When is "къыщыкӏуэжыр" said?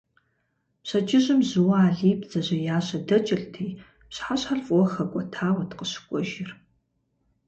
5.77-6.49